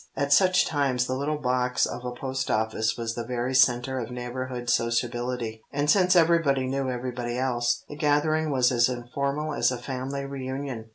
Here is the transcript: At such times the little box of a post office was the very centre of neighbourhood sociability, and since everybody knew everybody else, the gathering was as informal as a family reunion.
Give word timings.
At 0.15 0.33
such 0.33 0.65
times 0.65 1.05
the 1.05 1.13
little 1.13 1.37
box 1.37 1.85
of 1.85 2.03
a 2.03 2.11
post 2.11 2.49
office 2.49 2.97
was 2.97 3.13
the 3.13 3.23
very 3.23 3.53
centre 3.53 3.99
of 3.99 4.09
neighbourhood 4.09 4.67
sociability, 4.67 5.61
and 5.71 5.91
since 5.91 6.15
everybody 6.15 6.65
knew 6.65 6.89
everybody 6.89 7.37
else, 7.37 7.83
the 7.87 7.95
gathering 7.95 8.49
was 8.49 8.71
as 8.71 8.89
informal 8.89 9.53
as 9.53 9.69
a 9.71 9.77
family 9.77 10.25
reunion. 10.25 10.89